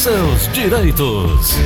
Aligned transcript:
seus 0.00 0.50
direitos. 0.54 1.58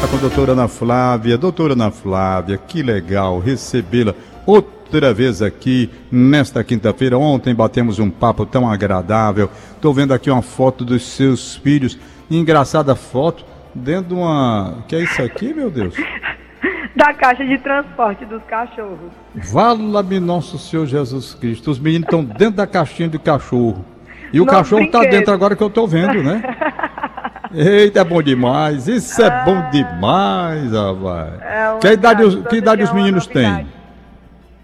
Tá 0.00 0.06
com 0.06 0.16
a 0.16 0.20
doutora 0.20 0.52
Ana 0.52 0.68
Flávia. 0.68 1.36
Doutora 1.36 1.72
Ana 1.72 1.90
Flávia, 1.90 2.56
que 2.56 2.84
legal 2.84 3.40
recebê-la 3.40 4.14
outra 4.46 5.12
vez 5.12 5.42
aqui 5.42 5.90
nesta 6.08 6.62
quinta-feira. 6.62 7.18
Ontem 7.18 7.52
batemos 7.52 7.98
um 7.98 8.08
papo 8.08 8.46
tão 8.46 8.70
agradável. 8.70 9.50
Estou 9.74 9.92
vendo 9.92 10.14
aqui 10.14 10.30
uma 10.30 10.40
foto 10.40 10.84
dos 10.84 11.02
seus 11.04 11.56
filhos. 11.56 11.98
Engraçada 12.30 12.94
foto 12.94 13.44
dentro 13.74 14.10
de 14.10 14.14
uma. 14.14 14.84
que 14.86 14.94
é 14.94 15.02
isso 15.02 15.20
aqui, 15.20 15.52
meu 15.52 15.68
Deus? 15.68 15.96
da 16.94 17.12
caixa 17.12 17.44
de 17.44 17.58
transporte 17.58 18.24
dos 18.24 18.42
cachorros. 18.44 19.10
Vala-me 19.34 20.20
nosso 20.20 20.60
Senhor 20.60 20.86
Jesus 20.86 21.34
Cristo. 21.34 21.72
Os 21.72 21.80
meninos 21.80 22.06
estão 22.06 22.22
dentro 22.24 22.54
da 22.54 22.68
caixinha 22.68 23.08
de 23.08 23.18
cachorro. 23.18 23.84
E 24.32 24.40
o 24.40 24.46
cachorro 24.46 24.82
está 24.82 25.00
dentro 25.00 25.32
agora 25.32 25.54
que 25.54 25.62
eu 25.62 25.68
estou 25.68 25.86
vendo, 25.86 26.22
né? 26.22 26.42
Eita, 27.54 28.00
é 28.00 28.04
bom 28.04 28.22
demais. 28.22 28.88
Isso 28.88 29.20
é 29.20 29.26
ah, 29.26 29.42
bom 29.44 29.70
demais, 29.70 30.72
rapaz. 30.72 31.40
É 31.42 31.78
que 31.78 31.88
idade, 31.88 32.42
que 32.48 32.56
idade 32.56 32.82
os 32.82 32.92
meninos 32.92 33.26
têm? 33.26 33.66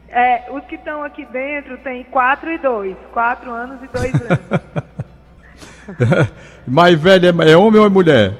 É, 0.08 0.50
os 0.50 0.64
que 0.64 0.76
estão 0.76 1.02
aqui 1.02 1.26
dentro 1.26 1.76
têm 1.78 2.04
4 2.04 2.50
e 2.50 2.58
2. 2.58 2.96
4 3.12 3.50
anos 3.50 3.78
e 3.82 3.88
2 3.88 4.14
anos. 4.14 4.38
Mais 6.66 6.98
velha 7.00 7.34
é, 7.46 7.56
homem 7.56 7.80
ou 7.80 7.86
é 7.86 7.90
mulher? 7.90 8.32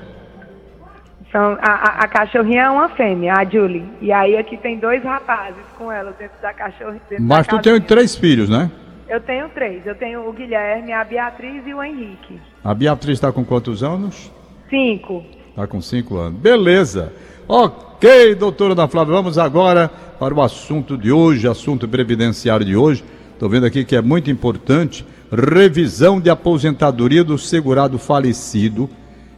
São, 1.30 1.59
a, 1.60 1.71
a, 1.71 2.05
a, 2.05 2.09
cachorrinha 2.09 2.63
é 2.63 2.71
uma 2.71 2.88
fêmea, 2.88 3.35
a 3.35 3.45
Julie. 3.45 3.85
E 4.01 4.10
aí 4.10 4.35
aqui 4.37 4.57
tem 4.57 4.79
dois 4.79 5.05
rapazes 5.05 5.63
com 5.77 5.93
ela 5.93 6.15
dentro 6.19 6.41
da 6.41 6.55
cachorrinha. 6.55 7.02
Mas 7.21 7.47
tu 7.47 7.60
tem 7.60 7.79
três 7.83 8.16
filhos, 8.16 8.49
né? 8.49 8.71
Eu 9.09 9.21
tenho 9.21 9.48
três. 9.51 9.87
Eu 9.87 9.95
tenho 9.95 10.29
o 10.29 10.33
Guilherme, 10.33 10.93
a 10.93 11.03
Beatriz 11.03 11.66
e 11.66 11.73
o 11.73 11.83
Henrique. 11.83 12.39
A 12.62 12.75
Beatriz 12.75 13.15
está 13.15 13.33
com 13.33 13.45
quantos 13.45 13.83
anos? 13.83 14.30
Cinco. 14.69 15.25
Está 15.49 15.66
com 15.66 15.80
cinco 15.80 16.19
anos. 16.19 16.39
Beleza. 16.39 17.13
Ok, 17.49 18.35
doutora 18.35 18.74
Ana 18.74 18.87
Flávia, 18.87 19.15
vamos 19.15 19.38
agora 19.38 19.88
para 19.88 20.35
o 20.35 20.43
assunto 20.43 20.99
de 20.99 21.10
hoje, 21.10 21.49
assunto 21.49 21.88
previdenciário 21.88 22.66
de 22.66 22.77
hoje. 22.77 23.02
Estou 23.32 23.49
vendo 23.49 23.65
aqui 23.65 23.85
que 23.85 23.97
é 23.97 24.02
muito 24.02 24.30
importante. 24.30 25.07
Revisão 25.32 26.21
de 26.21 26.29
aposentadoria 26.29 27.25
do 27.25 27.38
segurado 27.38 27.99
falecido. 27.99 28.91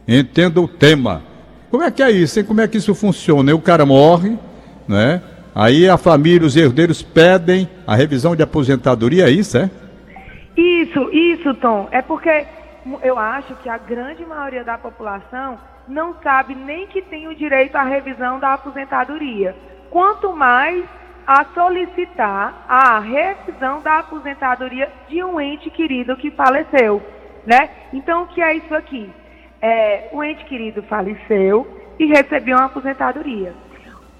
Entenda 0.05 0.59
o 0.59 0.67
tema. 0.67 1.21
Como 1.69 1.83
é 1.83 1.91
que 1.91 2.03
é 2.03 2.11
isso? 2.11 2.39
Hein? 2.39 2.45
Como 2.45 2.59
é 2.59 2.67
que 2.67 2.77
isso 2.77 2.93
funciona? 2.93 3.55
O 3.55 3.61
cara 3.61 3.85
morre, 3.85 4.37
né? 4.87 5.21
Aí 5.53 5.89
a 5.89 5.97
família, 5.97 6.47
os 6.47 6.55
herdeiros 6.55 7.01
pedem 7.01 7.69
a 7.85 7.95
revisão 7.95 8.35
de 8.35 8.43
aposentadoria, 8.43 9.25
é 9.25 9.29
isso, 9.29 9.57
é? 9.57 9.69
Isso, 10.55 11.09
isso, 11.11 11.53
Tom. 11.55 11.87
É 11.91 12.01
porque 12.01 12.45
eu 13.03 13.17
acho 13.17 13.55
que 13.55 13.69
a 13.69 13.77
grande 13.77 14.25
maioria 14.25 14.63
da 14.63 14.77
população 14.77 15.59
não 15.87 16.15
sabe 16.23 16.55
nem 16.55 16.87
que 16.87 17.01
tem 17.01 17.27
o 17.27 17.35
direito 17.35 17.75
à 17.75 17.83
revisão 17.83 18.39
da 18.39 18.53
aposentadoria. 18.53 19.55
Quanto 19.89 20.33
mais 20.33 20.85
a 21.27 21.45
solicitar 21.53 22.65
a 22.67 22.99
revisão 22.99 23.81
da 23.81 23.99
aposentadoria 23.99 24.89
de 25.09 25.23
um 25.23 25.39
ente 25.39 25.69
querido 25.69 26.15
que 26.15 26.31
faleceu, 26.31 27.01
né? 27.45 27.69
Então, 27.93 28.23
o 28.23 28.27
que 28.27 28.41
é 28.41 28.55
isso 28.55 28.73
aqui? 28.73 29.09
É, 29.61 30.09
o 30.11 30.23
ente 30.23 30.43
querido 30.45 30.81
faleceu 30.83 31.67
e 31.99 32.05
recebeu 32.05 32.57
uma 32.57 32.65
aposentadoria. 32.65 33.53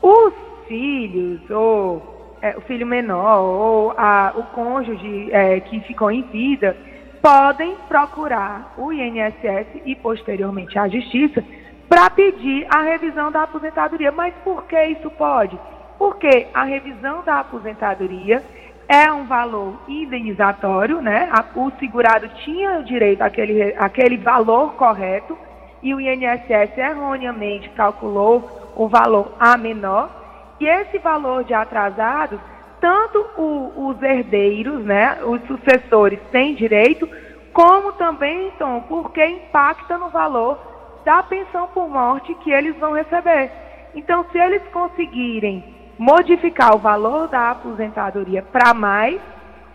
Os 0.02 0.34
filhos, 0.72 1.42
ou 1.50 2.38
é, 2.42 2.56
o 2.58 2.62
filho 2.62 2.88
menor, 2.88 3.42
ou 3.42 3.94
a, 3.98 4.32
o 4.38 4.44
cônjuge 4.56 5.30
é, 5.34 5.60
que 5.60 5.82
ficou 5.82 6.10
em 6.10 6.22
vida, 6.22 6.78
podem 7.22 7.76
procurar 7.90 8.74
o 8.78 8.94
INSS 8.94 9.68
e 9.86 9.94
posteriormente 9.98 10.80
a 10.80 10.88
Justiça 10.88 11.44
para 11.90 12.10
pedir 12.10 12.66
a 12.70 12.84
revisão 12.84 13.30
da 13.30 13.44
aposentadoria. 13.44 14.14
Mas 14.14 14.34
por 14.46 14.64
que 14.64 14.82
isso 14.86 15.12
pode? 15.12 15.60
Porque 15.98 16.48
a 16.54 16.64
revisão 16.64 17.22
da 17.22 17.42
aposentadoria 17.42 18.42
é 18.88 19.12
um 19.12 19.26
valor 19.26 19.78
indenizatório, 19.90 21.02
né? 21.02 21.30
O 21.54 21.70
segurado 21.80 22.30
tinha 22.46 22.82
direito 22.82 23.22
àquele, 23.22 23.76
àquele 23.78 24.16
valor 24.16 24.74
correto 24.76 25.38
e 25.84 25.94
o 25.94 26.00
INSS 26.00 26.78
erroneamente 26.78 27.70
calculou 27.72 28.74
o 28.74 28.88
valor 28.88 29.34
a 29.38 29.58
menor 29.58 30.21
e 30.62 30.68
esse 30.68 31.00
valor 31.00 31.44
de 31.44 31.56
atrasados, 31.56 32.40
tanto 32.80 33.18
o, 33.36 33.88
os 33.88 34.02
herdeiros, 34.04 34.86
né, 34.86 35.18
os 35.24 35.42
sucessores 35.48 36.20
têm 36.32 36.54
direito, 36.54 37.10
como 37.52 37.94
também, 37.94 38.50
então, 38.50 38.86
porque 38.88 39.26
impacta 39.26 39.98
no 39.98 40.10
valor 40.10 40.60
da 41.04 41.24
pensão 41.24 41.68
por 41.70 41.90
morte 41.90 42.36
que 42.36 42.52
eles 42.52 42.78
vão 42.78 42.94
receber. 42.94 43.52
Então, 43.96 44.24
se 44.32 44.38
eles 44.38 44.62
conseguirem 44.72 45.64
modificar 45.98 46.76
o 46.76 46.80
valor 46.80 47.28
da 47.28 47.50
aposentadoria 47.50 48.44
para 48.44 48.72
mais, 48.72 49.20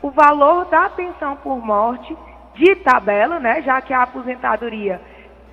o 0.00 0.10
valor 0.10 0.66
da 0.66 0.88
pensão 0.88 1.34
por 1.36 1.58
morte 1.58 2.16
de 2.54 2.76
tabela, 2.76 3.40
né, 3.40 3.60
já 3.62 3.80
que 3.80 3.92
a 3.92 4.04
aposentadoria 4.04 5.00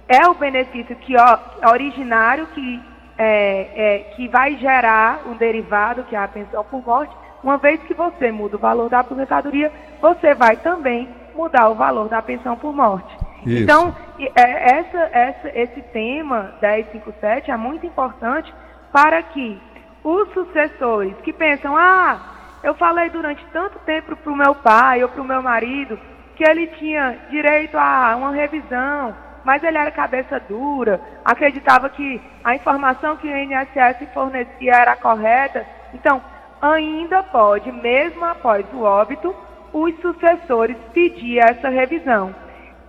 é 0.08 0.28
o 0.28 0.36
benefício 0.36 0.96
que 0.98 1.16
ó, 1.18 1.40
originário 1.72 2.46
que 2.54 2.93
é, 3.18 3.70
é, 3.76 4.00
que 4.16 4.28
vai 4.28 4.56
gerar 4.58 5.22
um 5.28 5.36
derivado, 5.36 6.04
que 6.04 6.16
é 6.16 6.20
a 6.20 6.28
pensão 6.28 6.64
por 6.64 6.86
morte, 6.86 7.16
uma 7.44 7.58
vez 7.58 7.82
que 7.84 7.94
você 7.94 8.32
muda 8.32 8.56
o 8.56 8.60
valor 8.60 8.90
da 8.90 9.00
aposentadoria, 9.00 9.72
você 10.02 10.34
vai 10.34 10.56
também 10.58 11.10
mudar 11.36 11.70
o 11.70 11.76
valor 11.76 12.08
da 12.08 12.22
pensão 12.22 12.56
por 12.56 12.74
morte. 12.74 13.16
Isso. 13.46 13.64
Então, 13.64 13.96
é, 14.36 14.78
essa, 14.78 14.98
essa, 15.12 15.52
esse 15.54 15.82
tema 15.94 16.56
1057 16.62 17.52
é 17.52 17.58
muito 17.58 17.86
importante 17.86 18.54
para 18.92 19.22
que 19.22 19.60
os 20.04 20.32
sucessores 20.34 21.16
que 21.24 21.34
pensam, 21.34 21.76
ah, 21.76 22.20
eu 22.64 22.74
falei 22.76 23.10
durante 23.10 23.46
tanto 23.52 23.80
tempo 23.80 24.16
para 24.16 24.32
o 24.32 24.36
meu 24.36 24.56
pai 24.56 25.04
ou 25.04 25.10
para 25.10 25.22
o 25.22 25.26
meu 25.26 25.42
marido 25.42 26.00
que 26.36 26.44
ele 26.44 26.68
tinha 26.68 27.18
direito 27.30 27.78
a 27.78 28.16
uma 28.16 28.32
revisão, 28.32 29.14
mas 29.44 29.64
ele 29.64 29.78
era 29.78 29.92
cabeça 29.92 30.40
dura, 30.40 31.00
acreditava 31.24 31.90
que 31.90 32.22
a 32.44 32.56
informação 32.56 33.18
que 33.18 33.28
o 33.28 33.38
INSS 33.38 34.08
fornecia 34.14 34.74
era 34.74 34.96
correta. 34.96 35.66
Então, 35.94 36.22
ainda 36.62 37.22
pode, 37.24 37.72
mesmo 37.72 38.24
após 38.24 38.66
o 38.74 38.82
óbito, 38.82 39.36
os 39.74 39.94
sucessores 40.00 40.78
pedir 40.94 41.40
essa 41.40 41.68
revisão, 41.68 42.34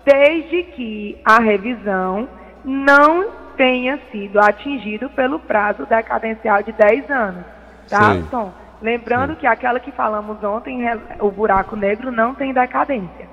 desde 0.05 0.63
que 0.65 1.21
a 1.25 1.41
revisão 1.41 2.29
não 2.65 3.31
tenha 3.57 3.99
sido 4.11 4.39
atingido 4.39 5.09
pelo 5.11 5.39
prazo 5.39 5.87
decadencial 5.87 6.63
de 6.63 6.73
10 6.73 7.11
anos. 7.11 7.45
Tá, 7.89 8.15
Sim. 8.15 8.27
Tom? 8.31 8.53
Lembrando 8.81 9.35
Sim. 9.35 9.41
que 9.41 9.47
aquela 9.47 9.81
que 9.81 9.91
falamos 9.93 10.43
ontem, 10.43 10.83
o 11.21 11.31
buraco 11.31 11.75
negro, 11.75 12.13
não 12.13 12.35
tem 12.35 12.53
decadência. 12.53 13.29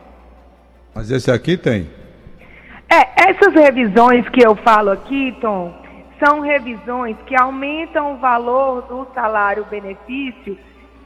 Mas 0.94 1.12
esse 1.12 1.32
aqui 1.32 1.58
tem. 1.58 1.90
É, 2.94 3.30
essas 3.30 3.54
revisões 3.54 4.28
que 4.28 4.46
eu 4.46 4.54
falo 4.54 4.92
aqui, 4.92 5.32
Tom, 5.40 5.74
são 6.20 6.42
revisões 6.42 7.16
que 7.26 7.34
aumentam 7.42 8.16
o 8.16 8.18
valor 8.18 8.82
do 8.82 9.08
salário-benefício 9.14 10.58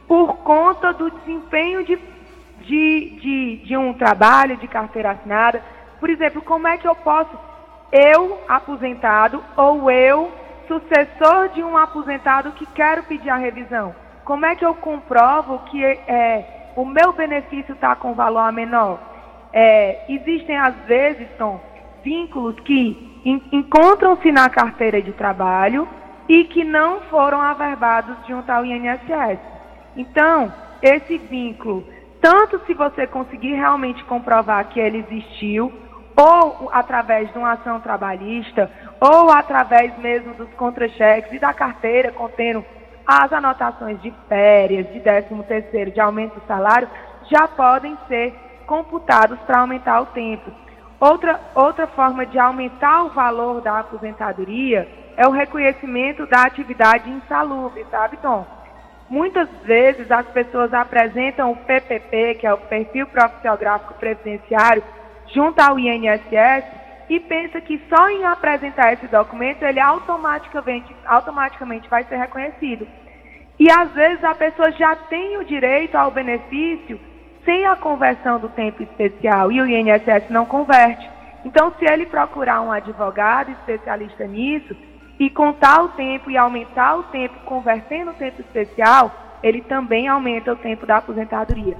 por 0.08 0.38
conta 0.38 0.92
do 0.92 1.08
desempenho 1.12 1.84
de, 1.84 1.96
de, 2.62 3.10
de, 3.20 3.56
de 3.58 3.76
um 3.76 3.94
trabalho 3.94 4.56
de 4.56 4.66
carteira 4.66 5.12
assinada. 5.12 5.62
Por 6.00 6.10
exemplo, 6.10 6.42
como 6.42 6.66
é 6.66 6.76
que 6.76 6.88
eu 6.88 6.94
posso, 6.96 7.30
eu, 7.92 8.40
aposentado, 8.48 9.40
ou 9.56 9.88
eu, 9.88 10.32
sucessor 10.66 11.50
de 11.50 11.62
um 11.62 11.76
aposentado 11.76 12.50
que 12.50 12.66
quero 12.66 13.04
pedir 13.04 13.30
a 13.30 13.36
revisão, 13.36 13.94
como 14.24 14.44
é 14.44 14.56
que 14.56 14.66
eu 14.66 14.74
comprovo 14.74 15.60
que 15.66 15.84
é, 15.84 16.72
o 16.74 16.84
meu 16.84 17.12
benefício 17.12 17.74
está 17.74 17.94
com 17.94 18.12
valor 18.12 18.50
menor? 18.50 18.98
É, 19.52 20.04
existem, 20.08 20.58
às 20.58 20.74
vezes, 20.86 21.28
Tom, 21.38 21.60
vínculos 22.06 22.54
que 22.60 23.20
encontram-se 23.50 24.30
na 24.30 24.48
carteira 24.48 25.02
de 25.02 25.10
trabalho 25.10 25.88
e 26.28 26.44
que 26.44 26.62
não 26.62 27.00
foram 27.02 27.42
averbados 27.42 28.16
junto 28.28 28.48
ao 28.48 28.64
INSS. 28.64 29.40
Então, 29.96 30.52
esse 30.80 31.18
vínculo, 31.18 31.84
tanto 32.20 32.60
se 32.64 32.74
você 32.74 33.08
conseguir 33.08 33.54
realmente 33.54 34.04
comprovar 34.04 34.68
que 34.68 34.78
ele 34.78 34.98
existiu, 34.98 35.72
ou 36.16 36.70
através 36.72 37.30
de 37.32 37.38
uma 37.38 37.52
ação 37.52 37.80
trabalhista, 37.80 38.70
ou 39.00 39.30
através 39.30 39.98
mesmo 39.98 40.32
dos 40.34 40.48
contra-cheques 40.54 41.32
e 41.32 41.40
da 41.40 41.52
carteira 41.52 42.12
contendo 42.12 42.64
as 43.04 43.32
anotações 43.32 44.00
de 44.00 44.14
férias, 44.28 44.86
de 44.92 45.00
13 45.00 45.42
terceiro, 45.42 45.90
de 45.90 46.00
aumento 46.00 46.34
do 46.34 46.46
salário, 46.46 46.88
já 47.28 47.48
podem 47.48 47.98
ser 48.06 48.32
computados 48.66 49.38
para 49.40 49.60
aumentar 49.60 50.00
o 50.00 50.06
tempo. 50.06 50.65
Outra, 50.98 51.38
outra 51.54 51.86
forma 51.88 52.24
de 52.24 52.38
aumentar 52.38 53.04
o 53.04 53.10
valor 53.10 53.60
da 53.60 53.80
aposentadoria 53.80 54.88
é 55.16 55.26
o 55.26 55.30
reconhecimento 55.30 56.26
da 56.26 56.42
atividade 56.42 57.10
insalubre, 57.10 57.84
sabe, 57.90 58.16
Tom? 58.18 58.46
Muitas 59.08 59.48
vezes 59.62 60.10
as 60.10 60.26
pessoas 60.28 60.72
apresentam 60.72 61.52
o 61.52 61.56
PPP, 61.56 62.36
que 62.36 62.46
é 62.46 62.52
o 62.52 62.58
Perfil 62.58 63.06
Profissional 63.06 63.56
Gráfico 63.56 63.94
Previdenciário, 63.94 64.82
junto 65.32 65.60
ao 65.60 65.78
INSS, 65.78 66.64
e 67.08 67.20
pensa 67.20 67.60
que 67.60 67.80
só 67.88 68.08
em 68.08 68.24
apresentar 68.24 68.92
esse 68.94 69.06
documento 69.06 69.62
ele 69.62 69.78
automaticamente, 69.78 70.94
automaticamente 71.04 71.88
vai 71.88 72.04
ser 72.04 72.16
reconhecido. 72.16 72.88
E 73.58 73.70
às 73.70 73.92
vezes 73.92 74.24
a 74.24 74.34
pessoa 74.34 74.72
já 74.72 74.96
tem 74.96 75.38
o 75.38 75.44
direito 75.44 75.94
ao 75.94 76.10
benefício 76.10 76.98
sem 77.46 77.64
a 77.64 77.76
conversão 77.76 78.38
do 78.38 78.50
tempo 78.50 78.82
especial 78.82 79.50
e 79.50 79.62
o 79.62 79.66
INSS 79.66 80.28
não 80.28 80.44
converte. 80.44 81.08
Então, 81.44 81.72
se 81.78 81.86
ele 81.90 82.04
procurar 82.04 82.60
um 82.60 82.72
advogado 82.72 83.52
especialista 83.52 84.26
nisso 84.26 84.76
e 85.18 85.30
contar 85.30 85.82
o 85.82 85.88
tempo 85.90 86.30
e 86.30 86.36
aumentar 86.36 86.96
o 86.96 87.04
tempo, 87.04 87.38
convertendo 87.44 88.10
o 88.10 88.14
tempo 88.14 88.40
especial, 88.40 89.12
ele 89.42 89.62
também 89.62 90.08
aumenta 90.08 90.52
o 90.52 90.56
tempo 90.56 90.84
da 90.84 90.96
aposentadoria. 90.96 91.76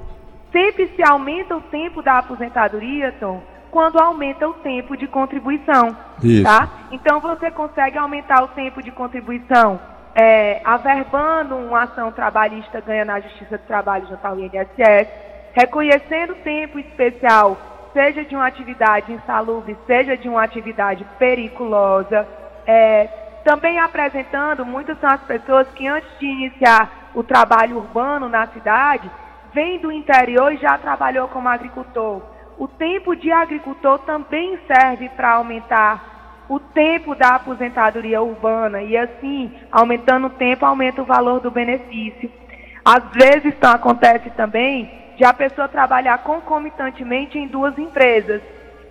Sempre 0.52 0.86
se 0.94 1.02
aumenta 1.02 1.56
o 1.56 1.60
tempo 1.60 2.00
da 2.00 2.18
aposentadoria, 2.18 3.12
Tom, 3.18 3.42
quando 3.70 3.98
aumenta 3.98 4.48
o 4.48 4.54
tempo 4.54 4.96
de 4.96 5.08
contribuição, 5.08 5.96
Isso. 6.22 6.44
tá? 6.44 6.68
Então 6.92 7.20
você 7.20 7.50
consegue 7.50 7.98
aumentar 7.98 8.44
o 8.44 8.48
tempo 8.48 8.80
de 8.80 8.92
contribuição 8.92 9.80
é, 10.16 10.62
averbando 10.64 11.54
uma 11.56 11.82
ação 11.82 12.10
trabalhista 12.10 12.80
ganha 12.80 13.04
na 13.04 13.20
Justiça 13.20 13.58
do 13.58 13.66
Trabalho 13.66 14.06
junto 14.08 14.24
ao 14.24 14.38
INSS, 14.38 15.08
reconhecendo 15.56 16.34
tempo 16.44 16.78
especial, 16.78 17.56
seja 17.94 18.22
de 18.22 18.36
uma 18.36 18.46
atividade 18.46 19.10
insalubre, 19.10 19.74
seja 19.86 20.14
de 20.14 20.28
uma 20.28 20.44
atividade 20.44 21.02
periculosa, 21.18 22.28
é, 22.66 23.06
também 23.42 23.78
apresentando, 23.78 24.66
muitas 24.66 25.00
são 25.00 25.08
as 25.08 25.22
pessoas 25.22 25.66
que 25.68 25.88
antes 25.88 26.10
de 26.18 26.26
iniciar 26.26 27.10
o 27.14 27.22
trabalho 27.22 27.78
urbano 27.78 28.28
na 28.28 28.46
cidade, 28.48 29.10
vem 29.54 29.78
do 29.78 29.90
interior 29.90 30.52
e 30.52 30.58
já 30.58 30.76
trabalhou 30.76 31.26
como 31.28 31.48
agricultor. 31.48 32.20
O 32.58 32.68
tempo 32.68 33.16
de 33.16 33.32
agricultor 33.32 34.00
também 34.00 34.58
serve 34.66 35.08
para 35.10 35.36
aumentar 35.36 36.44
o 36.50 36.60
tempo 36.60 37.14
da 37.14 37.36
aposentadoria 37.36 38.20
urbana 38.20 38.82
e 38.82 38.94
assim, 38.94 39.50
aumentando 39.72 40.26
o 40.26 40.30
tempo, 40.30 40.66
aumenta 40.66 41.00
o 41.00 41.06
valor 41.06 41.40
do 41.40 41.50
benefício. 41.50 42.30
Às 42.84 43.04
vezes 43.14 43.46
então, 43.46 43.72
acontece 43.72 44.28
também 44.30 45.05
de 45.16 45.24
a 45.24 45.32
pessoa 45.32 45.66
trabalhar 45.66 46.18
concomitantemente 46.18 47.38
em 47.38 47.48
duas 47.48 47.76
empresas 47.78 48.42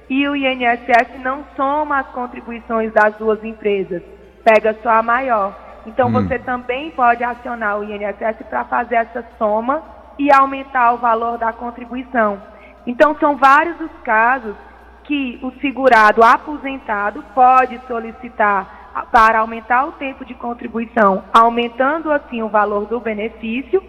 e 0.10 0.28
o 0.28 0.36
INSS 0.36 1.22
não 1.24 1.44
soma 1.56 2.00
as 2.00 2.08
contribuições 2.08 2.92
das 2.94 3.16
duas 3.16 3.44
empresas, 3.44 4.02
pega 4.44 4.76
só 4.82 4.90
a 4.90 5.04
maior. 5.04 5.56
Então 5.86 6.10
hum. 6.10 6.14
você 6.14 6.40
também 6.40 6.92
pode 6.92 7.24
acionar 7.24 7.80
o 7.80 7.84
INSS 7.84 8.44
para 8.50 8.66
fazer 8.66 8.96
essa 8.96 9.24
soma 9.38 9.84
e 10.18 10.32
aumentar 10.32 10.94
o 10.94 10.98
valor 10.98 11.38
da 11.38 11.54
contribuição. 11.54 12.42
Então 12.88 13.16
são 13.20 13.36
vários 13.38 13.80
os 13.80 13.92
casos 14.04 14.56
que 15.04 15.40
o 15.44 15.52
segurado 15.62 16.24
aposentado 16.24 17.24
pode 17.36 17.80
solicitar 17.88 19.04
para 19.12 19.40
aumentar 19.40 19.86
o 19.86 19.92
tempo 19.94 20.24
de 20.24 20.34
contribuição, 20.34 21.24
aumentando 21.34 22.12
assim 22.12 22.42
o 22.42 22.50
valor 22.50 22.86
do 22.86 23.00
benefício 23.00 23.84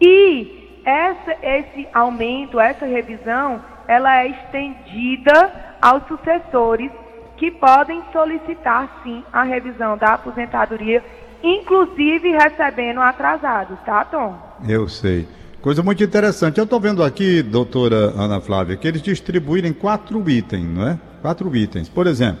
e 0.00 0.61
essa, 0.84 1.36
esse 1.42 1.88
aumento, 1.92 2.60
essa 2.60 2.86
revisão, 2.86 3.60
ela 3.86 4.22
é 4.22 4.28
estendida 4.28 5.76
aos 5.80 6.06
sucessores 6.06 6.90
que 7.36 7.50
podem 7.50 8.02
solicitar 8.12 9.00
sim 9.02 9.24
a 9.32 9.42
revisão 9.42 9.96
da 9.96 10.14
aposentadoria, 10.14 11.02
inclusive 11.42 12.30
recebendo 12.30 13.00
atrasados, 13.00 13.78
tá, 13.84 14.04
Tom? 14.04 14.38
Eu 14.68 14.88
sei. 14.88 15.26
Coisa 15.60 15.82
muito 15.82 16.02
interessante. 16.02 16.58
Eu 16.58 16.64
estou 16.64 16.80
vendo 16.80 17.02
aqui, 17.02 17.42
doutora 17.42 18.12
Ana 18.16 18.40
Flávia, 18.40 18.76
que 18.76 18.86
eles 18.86 19.02
distribuírem 19.02 19.72
quatro 19.72 20.28
itens, 20.28 20.64
não 20.64 20.88
é? 20.88 20.98
Quatro 21.20 21.54
itens. 21.56 21.88
Por 21.88 22.06
exemplo, 22.06 22.40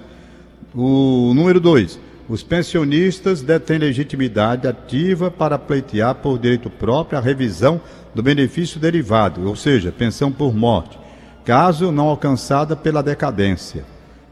o 0.74 1.32
número 1.34 1.60
dois. 1.60 2.00
Os 2.28 2.42
pensionistas 2.42 3.42
detêm 3.42 3.78
legitimidade 3.78 4.66
ativa 4.66 5.30
para 5.30 5.58
pleitear 5.58 6.14
por 6.14 6.38
direito 6.38 6.70
próprio 6.70 7.18
a 7.18 7.20
revisão 7.20 7.80
do 8.14 8.22
benefício 8.22 8.78
derivado, 8.78 9.48
ou 9.48 9.56
seja, 9.56 9.92
pensão 9.92 10.30
por 10.30 10.54
morte, 10.54 10.98
caso 11.44 11.90
não 11.90 12.08
alcançada 12.08 12.76
pela 12.76 13.02
decadência, 13.02 13.84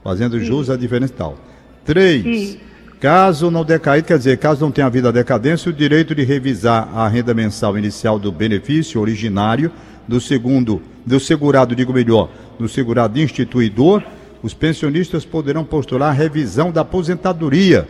fazendo 0.03 0.41
jus 0.41 0.71
à 0.71 0.77
diferença 0.77 1.15
tal. 1.17 1.38
Três. 1.85 2.59
Caso 3.00 3.50
não 3.50 3.65
decaído, 3.65 4.06
quer 4.06 4.19
dizer, 4.19 4.37
caso 4.37 4.61
não 4.61 4.71
tenha 4.71 4.87
havido 4.87 5.09
a 5.09 5.12
decadência, 5.12 5.71
o 5.71 5.73
direito 5.73 6.15
de 6.15 6.23
revisar 6.23 6.87
a 6.94 7.09
renda 7.09 7.32
mensal 7.32 7.79
inicial 7.79 8.19
do 8.19 8.31
benefício 8.31 9.00
originário 9.00 9.73
do 10.06 10.21
segundo, 10.21 10.83
do 11.06 11.19
segurado, 11.19 11.75
digo 11.75 11.94
melhor, 11.94 12.29
do 12.59 12.69
segurado 12.69 13.19
instituidor, 13.19 14.03
os 14.43 14.53
pensionistas 14.53 15.25
poderão 15.25 15.65
postular 15.65 16.11
a 16.11 16.12
revisão 16.12 16.71
da 16.71 16.83
aposentadoria. 16.83 17.88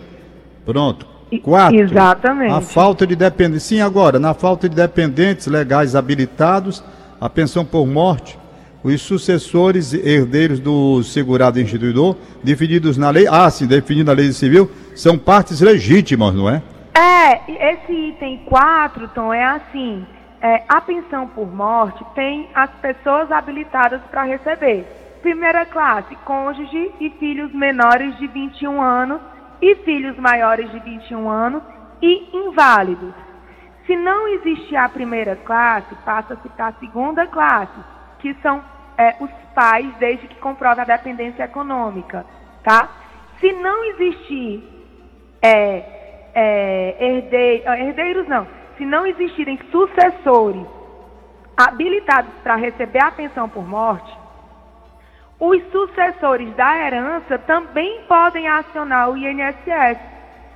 Pronto. 0.64 1.06
Quatro. 1.38 1.76
Exatamente. 1.76 2.52
A 2.52 2.60
falta 2.60 3.06
de 3.06 3.14
dependentes. 3.14 3.62
Sim, 3.62 3.80
agora, 3.80 4.18
na 4.18 4.34
falta 4.34 4.68
de 4.68 4.74
dependentes 4.74 5.46
legais 5.46 5.94
habilitados, 5.94 6.82
a 7.20 7.28
pensão 7.28 7.64
por 7.64 7.86
morte 7.86 8.38
os 8.82 9.02
sucessores 9.02 9.92
herdeiros 9.92 10.58
do 10.58 11.02
segurado 11.02 11.60
instituidor, 11.60 12.16
definidos 12.42 12.96
na 12.96 13.10
lei, 13.10 13.26
ah, 13.30 13.50
sim, 13.50 13.66
definido 13.66 14.06
na 14.06 14.16
lei 14.16 14.32
civil, 14.32 14.70
são 14.94 15.18
partes 15.18 15.60
legítimas, 15.60 16.34
não 16.34 16.48
é? 16.48 16.62
É, 16.94 17.72
esse 17.74 17.92
item 17.92 18.38
4, 18.46 19.08
Tom, 19.08 19.32
é 19.32 19.44
assim, 19.44 20.04
é, 20.40 20.62
a 20.68 20.80
pensão 20.80 21.26
por 21.28 21.46
morte 21.54 22.04
tem 22.14 22.48
as 22.54 22.70
pessoas 22.80 23.30
habilitadas 23.30 24.00
para 24.10 24.24
receber. 24.24 24.86
Primeira 25.22 25.66
classe, 25.66 26.16
cônjuge 26.24 26.90
e 26.98 27.10
filhos 27.18 27.52
menores 27.52 28.16
de 28.18 28.26
21 28.26 28.80
anos 28.80 29.20
e 29.60 29.74
filhos 29.76 30.16
maiores 30.18 30.70
de 30.70 30.78
21 30.80 31.28
anos 31.28 31.62
e 32.00 32.28
inválidos. 32.32 33.14
Se 33.86 33.96
não 33.96 34.28
existir 34.28 34.76
a 34.76 34.88
primeira 34.88 35.36
classe, 35.36 35.94
passa-se 36.04 36.48
para 36.50 36.68
a 36.68 36.72
segunda 36.74 37.26
classe, 37.26 37.78
que 38.20 38.34
são 38.42 38.62
é, 38.96 39.16
os 39.20 39.30
pais, 39.54 39.92
desde 39.98 40.28
que 40.28 40.36
comprove 40.36 40.80
a 40.80 40.84
dependência 40.84 41.44
econômica, 41.44 42.24
tá? 42.62 42.88
Se 43.40 43.52
não 43.52 43.84
existir 43.84 44.62
é, 45.42 46.30
é, 46.34 46.96
herdeiros, 47.00 47.66
herdeiros, 47.66 48.28
não, 48.28 48.46
se 48.76 48.84
não 48.84 49.06
existirem 49.06 49.58
sucessores 49.70 50.66
habilitados 51.56 52.32
para 52.42 52.56
receber 52.56 53.02
a 53.02 53.10
pensão 53.10 53.48
por 53.48 53.66
morte, 53.66 54.19
os 55.40 55.62
sucessores 55.72 56.54
da 56.54 56.76
herança 56.76 57.38
também 57.38 58.02
podem 58.06 58.46
acionar 58.46 59.10
o 59.10 59.16
INSS. 59.16 59.98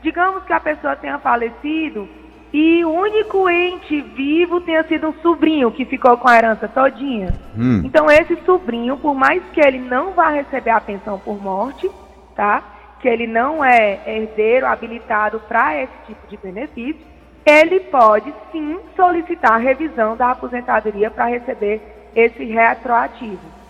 Digamos 0.03 0.45
que 0.45 0.53
a 0.53 0.61
pessoa 0.61 0.95
tenha 0.95 1.19
falecido 1.19 2.07
e 2.53 2.85
o 2.85 2.91
único 2.91 3.49
ente 3.49 4.03
vivo 4.03 4.61
tenha 4.61 4.85
sido 4.85 5.09
um 5.09 5.15
sobrinho 5.15 5.73
que 5.73 5.87
ficou 5.87 6.19
com 6.19 6.29
a 6.29 6.37
herança 6.37 6.69
todinha. 6.69 7.35
Hum. 7.57 7.81
Então 7.83 8.11
esse 8.11 8.37
sobrinho, 8.45 8.99
por 8.99 9.15
mais 9.15 9.43
que 9.55 9.61
ele 9.61 9.79
não 9.79 10.13
vá 10.13 10.29
receber 10.29 10.71
a 10.71 10.81
pensão 10.81 11.19
por 11.19 11.43
morte, 11.43 11.91
tá? 12.37 12.63
Que 13.01 13.09
ele 13.09 13.27
não 13.27 13.65
é 13.65 14.01
herdeiro 14.07 14.67
habilitado 14.67 15.41
para 15.49 15.83
esse 15.83 15.93
tipo 16.07 16.27
de 16.29 16.37
benefício, 16.37 17.01
ele 17.47 17.81
pode 17.81 18.33
sim 18.53 18.79
solicitar 18.95 19.53
a 19.53 19.59
revisão 19.59 20.15
da 20.15 20.31
aposentadoria 20.31 21.11
para 21.11 21.25
receber 21.25 21.81
esse 22.15 22.45
retroativo. 22.45 23.64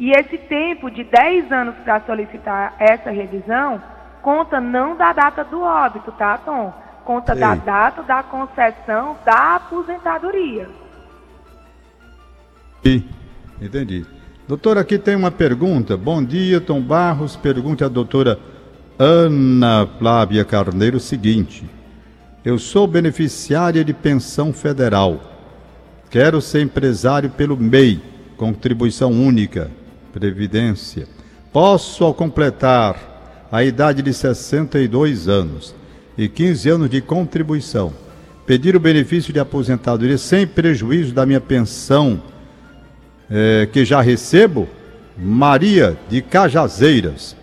E 0.00 0.10
esse 0.10 0.36
tempo 0.36 0.90
de 0.90 1.04
10 1.04 1.52
anos 1.52 1.76
para 1.84 2.00
solicitar 2.00 2.74
essa 2.80 3.10
revisão 3.10 3.80
conta 4.20 4.60
não 4.60 4.96
da 4.96 5.12
data 5.12 5.44
do 5.44 5.60
óbito, 5.60 6.10
tá, 6.12 6.36
Tom? 6.38 6.72
conta 7.10 7.34
da 7.34 7.56
data 7.56 8.04
da 8.04 8.22
concessão 8.22 9.16
da 9.24 9.56
aposentadoria. 9.56 10.68
Sim, 12.84 13.04
entendi. 13.60 14.06
Doutora, 14.46 14.80
aqui 14.80 14.96
tem 14.96 15.16
uma 15.16 15.30
pergunta. 15.32 15.96
Bom 15.96 16.24
dia, 16.24 16.60
Tom 16.60 16.80
Barros. 16.80 17.34
Pergunta 17.34 17.86
à 17.86 17.88
doutora 17.88 18.38
Ana 18.96 19.88
Flávia 19.98 20.44
Carneiro 20.44 20.98
o 20.98 21.00
seguinte: 21.00 21.68
Eu 22.44 22.58
sou 22.58 22.86
beneficiária 22.86 23.84
de 23.84 23.92
pensão 23.92 24.52
federal. 24.52 25.20
Quero 26.10 26.40
ser 26.40 26.62
empresário 26.62 27.30
pelo 27.30 27.56
MEI, 27.56 28.00
contribuição 28.36 29.10
única, 29.10 29.68
previdência. 30.12 31.06
Posso, 31.52 32.04
ao 32.04 32.14
completar 32.14 33.48
a 33.50 33.64
idade 33.64 34.02
de 34.02 34.12
62 34.12 35.28
anos, 35.28 35.74
e 36.16 36.28
15 36.28 36.68
anos 36.68 36.90
de 36.90 37.00
contribuição. 37.00 37.92
Pedir 38.46 38.76
o 38.76 38.80
benefício 38.80 39.32
de 39.32 39.40
aposentadoria 39.40 40.18
sem 40.18 40.46
prejuízo 40.46 41.14
da 41.14 41.24
minha 41.24 41.40
pensão 41.40 42.22
é, 43.30 43.66
que 43.72 43.84
já 43.84 44.00
recebo? 44.00 44.68
Maria 45.16 45.96
de 46.08 46.20
Cajazeiras. 46.20 47.36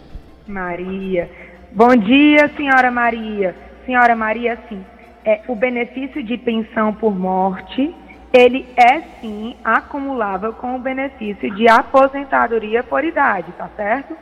Maria. 0.47 1.29
Bom 1.71 1.95
dia, 1.95 2.51
senhora 2.55 2.91
Maria. 2.91 3.55
Senhora 3.85 4.15
Maria, 4.15 4.59
sim. 4.67 4.83
É, 5.25 5.41
o 5.47 5.55
benefício 5.55 6.23
de 6.23 6.37
pensão 6.37 6.93
por 6.93 7.15
morte, 7.15 7.93
ele 8.33 8.67
é 8.75 9.01
sim 9.19 9.55
acumulável 9.63 10.53
com 10.53 10.75
o 10.75 10.79
benefício 10.79 11.49
de 11.55 11.67
aposentadoria 11.67 12.83
por 12.83 13.03
idade, 13.03 13.51
tá 13.53 13.69
certo? 13.75 14.15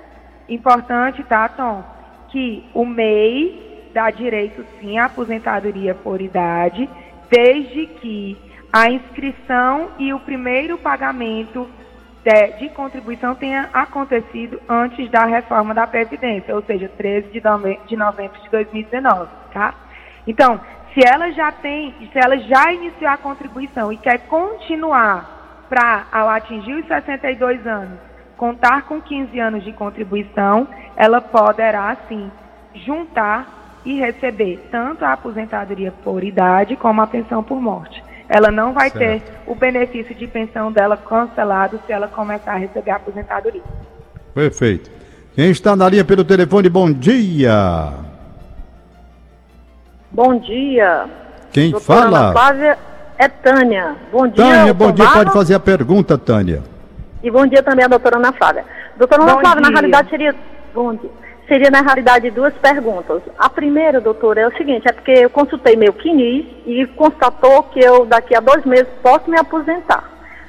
Importante, 0.48 1.24
tá, 1.24 1.50
Tom? 1.50 1.84
Que 2.30 2.64
o 2.74 2.86
MEI 2.86 3.90
dá 3.94 4.10
direito 4.12 4.66
sim 4.80 4.98
à 4.98 5.06
aposentadoria 5.06 5.96
por 5.96 6.22
idade, 6.22 6.90
desde 7.30 7.88
que 7.88 8.38
a 8.72 8.90
inscrição 8.90 9.90
e 9.98 10.14
o 10.14 10.20
primeiro 10.20 10.78
pagamento 10.78 11.68
de, 12.24 12.48
de, 12.58 12.70
contribuição 12.70 13.34
tenha 13.34 13.70
acontecido 13.72 14.60
antes 14.68 15.10
da 15.10 15.26
reforma 15.26 15.74
da 15.74 15.88
Previdência, 15.88 16.54
ou 16.54 16.62
seja, 16.64 16.90
13 16.90 17.30
de 17.30 17.42
novembro 17.42 17.88
de, 17.88 17.96
novembro 17.96 18.42
de 18.42 18.50
2019, 18.50 19.30
tá? 19.54 19.74
Então, 20.28 20.60
se 20.96 21.06
ela 21.06 21.30
já 21.34 21.52
tem, 21.52 21.94
se 22.12 22.18
ela 22.18 22.38
já 22.38 22.72
iniciou 22.72 23.12
a 23.12 23.18
contribuição 23.18 23.92
e 23.92 23.98
quer 23.98 24.20
continuar 24.28 25.66
para, 25.70 26.08
ao 26.10 26.30
atingir 26.30 26.74
os 26.74 26.88
62 26.88 27.68
anos, 27.68 28.00
contar 28.38 28.84
com 28.84 29.02
15 29.02 29.38
anos 29.38 29.64
de 29.64 29.74
contribuição, 29.74 30.66
ela 30.96 31.20
poderá, 31.20 31.96
sim, 32.08 32.32
juntar 32.74 33.82
e 33.84 34.00
receber 34.00 34.68
tanto 34.72 35.04
a 35.04 35.12
aposentadoria 35.12 35.92
por 35.92 36.24
idade 36.24 36.78
como 36.78 37.02
a 37.02 37.08
pensão 37.08 37.44
por 37.44 37.62
morte. 37.62 38.02
Ela 38.28 38.50
não 38.50 38.74
vai 38.74 38.90
certo. 38.90 39.26
ter 39.26 39.34
o 39.46 39.54
benefício 39.54 40.16
de 40.16 40.26
pensão 40.26 40.72
dela 40.72 40.98
cancelado 40.98 41.80
se 41.86 41.92
ela 41.92 42.08
começar 42.08 42.54
a 42.54 42.58
receber 42.58 42.92
a 42.92 42.96
aposentadoria. 42.96 43.62
Perfeito. 44.34 44.90
Quem 45.36 45.52
está 45.52 45.76
na 45.76 45.90
linha 45.90 46.06
pelo 46.06 46.24
telefone, 46.24 46.70
bom 46.70 46.92
dia. 46.92 48.15
Bom 50.16 50.38
dia. 50.40 51.08
Quem 51.52 51.72
Doutora 51.72 52.02
fala? 52.02 52.20
Ana 52.20 52.32
Flávia 52.32 52.78
é 53.18 53.28
Tânia. 53.28 53.96
Bom 54.14 54.26
dia. 54.26 54.46
Tânia, 54.46 54.74
bom 54.74 54.92
dia. 54.94 55.10
Pode 55.10 55.34
fazer 55.34 55.56
a 55.56 55.60
pergunta, 55.60 56.18
Tânia. 56.18 56.64
E 57.22 57.30
bom 57.30 57.46
dia 57.46 57.62
também 57.62 57.84
a 57.84 57.90
doutora 57.90 58.16
Ana 58.16 58.32
Flávia. 58.32 58.64
Doutora 58.96 59.24
Ana 59.24 59.34
bom 59.34 59.40
Flávia, 59.42 59.62
dia. 59.62 59.70
na 59.70 59.78
realidade 59.78 60.10
seria. 60.10 60.36
Bom 60.74 60.96
dia. 60.96 61.10
Seria, 61.50 61.70
na 61.70 61.82
realidade, 61.82 62.32
duas 62.32 62.54
perguntas. 62.54 63.22
A 63.38 63.50
primeira, 63.50 64.00
doutora, 64.00 64.40
é 64.40 64.48
o 64.48 64.56
seguinte, 64.56 64.88
é 64.88 64.94
porque 64.94 65.12
eu 65.12 65.30
consultei 65.30 65.76
meu 65.76 65.92
quinis 65.92 66.46
e 66.66 66.86
constatou 66.96 67.64
que 67.64 67.84
eu, 67.84 68.06
daqui 68.06 68.34
a 68.34 68.40
dois 68.40 68.64
meses, 68.64 68.88
posso 69.04 69.30
me 69.30 69.38
aposentar. 69.38 70.04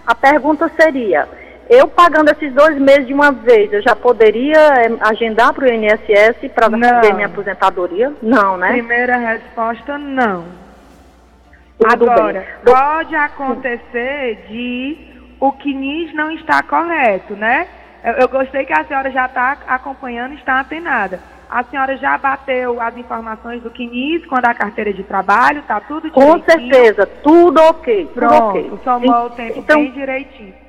A 0.06 0.14
pergunta 0.14 0.70
seria, 0.80 1.28
eu 1.68 1.88
pagando 1.88 2.30
esses 2.30 2.52
dois 2.52 2.78
meses 2.78 3.06
de 3.06 3.14
uma 3.14 3.32
vez, 3.32 3.72
eu 3.72 3.82
já 3.82 3.96
poderia 3.96 4.56
é, 4.56 4.90
agendar 5.00 5.52
para 5.52 5.64
o 5.64 5.68
INSS 5.68 6.50
para 6.54 6.68
ver 6.68 7.14
minha 7.14 7.26
aposentadoria? 7.26 8.12
Não, 8.22 8.56
né? 8.56 8.72
Primeira 8.72 9.16
resposta, 9.16 9.98
não. 9.98 10.44
Agora, 11.84 12.46
pode 12.64 13.14
acontecer 13.14 14.46
de 14.48 14.96
o 15.38 15.52
CNIS 15.52 16.14
não 16.14 16.30
está 16.30 16.62
correto, 16.62 17.34
né? 17.34 17.68
Eu, 18.02 18.12
eu 18.12 18.28
gostei 18.28 18.64
que 18.64 18.72
a 18.72 18.84
senhora 18.84 19.10
já 19.10 19.26
está 19.26 19.58
acompanhando 19.66 20.32
e 20.32 20.36
está 20.36 20.60
antenada. 20.60 21.20
A 21.50 21.62
senhora 21.64 21.96
já 21.96 22.16
bateu 22.16 22.80
as 22.80 22.96
informações 22.96 23.62
do 23.62 23.70
CNIS 23.70 24.24
quando 24.26 24.46
a 24.46 24.54
carteira 24.54 24.92
de 24.92 25.02
trabalho, 25.02 25.60
está 25.60 25.80
tudo 25.80 26.10
direitinho? 26.10 26.38
Com 26.38 26.50
certeza, 26.50 27.06
tudo 27.06 27.60
ok. 27.60 28.10
Pronto, 28.14 28.62
tudo 28.62 28.74
okay. 28.74 28.78
somou 28.84 29.26
o 29.26 29.30
tempo 29.30 29.58
então, 29.58 29.82
bem 29.82 29.92
direitinho. 29.92 30.65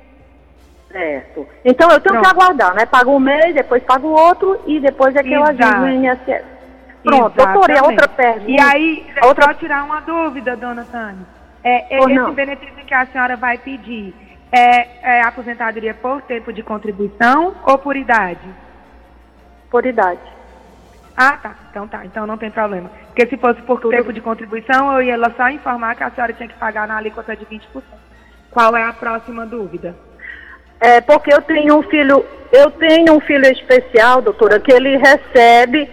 Certo. 0.90 1.46
Então 1.64 1.90
eu 1.90 2.00
tenho 2.00 2.20
Pronto. 2.20 2.22
que 2.22 2.30
aguardar, 2.30 2.74
né? 2.74 2.86
Pago 2.86 3.14
um 3.14 3.20
mês, 3.20 3.54
depois 3.54 3.82
pago 3.82 4.08
o 4.08 4.12
outro 4.12 4.60
e 4.66 4.80
depois 4.80 5.14
é 5.14 5.22
que 5.22 5.34
Exato. 5.34 5.50
eu 5.50 5.66
agindo 5.66 5.80
no 5.80 5.90
INSS. 5.90 6.44
Pronto, 7.02 7.36
doutora, 7.36 7.80
a 7.80 7.84
outra 7.84 8.08
pergunta. 8.08 8.50
E 8.50 8.60
aí, 8.60 9.06
outra... 9.22 9.44
só 9.44 9.54
tirar 9.54 9.84
uma 9.84 10.00
dúvida, 10.00 10.56
dona 10.56 10.84
Tânia. 10.84 11.26
É, 11.62 11.96
é 11.96 11.98
esse 11.98 12.14
não. 12.14 12.32
benefício 12.32 12.84
que 12.84 12.94
a 12.94 13.06
senhora 13.06 13.36
vai 13.36 13.58
pedir 13.58 14.14
é, 14.50 15.18
é 15.18 15.22
aposentadoria 15.22 15.94
por 15.94 16.22
tempo 16.22 16.52
de 16.52 16.62
contribuição 16.62 17.54
ou 17.64 17.78
por 17.78 17.96
idade? 17.96 18.48
Por 19.70 19.84
idade. 19.84 20.20
Ah, 21.16 21.36
tá. 21.36 21.54
Então 21.70 21.86
tá. 21.86 22.04
Então 22.06 22.26
não 22.26 22.38
tem 22.38 22.50
problema. 22.50 22.90
Porque 23.08 23.26
se 23.26 23.36
fosse 23.36 23.60
por 23.62 23.80
Tudo. 23.80 23.90
tempo 23.90 24.12
de 24.12 24.20
contribuição, 24.20 24.92
eu 24.92 25.02
ia 25.02 25.18
só 25.36 25.50
informar 25.50 25.96
que 25.96 26.04
a 26.04 26.10
senhora 26.10 26.32
tinha 26.32 26.48
que 26.48 26.58
pagar 26.58 26.88
na 26.88 26.96
alíquota 26.96 27.36
de 27.36 27.44
20%. 27.44 27.82
Qual 28.50 28.76
é 28.76 28.84
a 28.84 28.92
próxima 28.92 29.44
dúvida? 29.44 29.94
É 30.80 31.00
porque 31.00 31.32
eu 31.32 31.42
tenho 31.42 31.78
um 31.78 31.82
filho, 31.82 32.24
eu 32.52 32.70
tenho 32.72 33.14
um 33.14 33.20
filho 33.20 33.46
especial, 33.46 34.22
doutora, 34.22 34.60
que 34.60 34.72
ele 34.72 34.96
recebe 34.96 35.88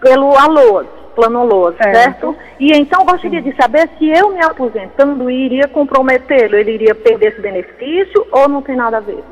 pelo 0.00 0.36
ALOAS, 0.36 0.86
plano 1.14 1.40
ALOAS, 1.40 1.76
certo? 1.76 1.94
certo? 1.94 2.36
E 2.58 2.72
então 2.72 3.00
eu 3.00 3.06
gostaria 3.06 3.40
de 3.40 3.54
saber 3.56 3.88
se 3.98 4.10
eu 4.10 4.32
me 4.32 4.44
aposentando 4.44 5.30
iria 5.30 5.68
comprometê-lo, 5.68 6.56
ele 6.56 6.72
iria 6.72 6.94
perder 6.94 7.32
esse 7.32 7.40
benefício 7.40 8.26
ou 8.32 8.48
não 8.48 8.60
tem 8.60 8.76
nada 8.76 8.96
a 8.96 9.00
ver? 9.00 9.22